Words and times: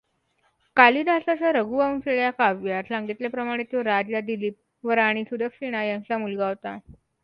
कालिदासाच्या 0.77 1.51
रघुवंश 1.51 2.07
या 2.09 2.29
काव्यात 2.31 2.83
सांगितल्याप्रमाणे 2.83 3.63
तो 3.63 3.83
राजा 3.83 4.19
दिलीप 4.21 4.55
व 4.83 4.91
राणी 4.93 5.23
सुदक्षिणा 5.23 5.83
यांचा 5.83 6.17
मुलगा 6.17 6.47
होता. 6.47 6.77